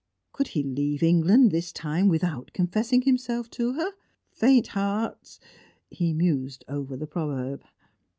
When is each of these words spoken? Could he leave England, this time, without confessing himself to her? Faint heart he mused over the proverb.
Could 0.31 0.47
he 0.57 0.63
leave 0.63 1.03
England, 1.03 1.51
this 1.51 1.71
time, 1.71 2.07
without 2.07 2.53
confessing 2.53 3.03
himself 3.03 3.51
to 3.51 3.73
her? 3.73 3.91
Faint 4.31 4.69
heart 4.69 5.37
he 5.91 6.11
mused 6.11 6.65
over 6.67 6.97
the 6.97 7.05
proverb. 7.05 7.61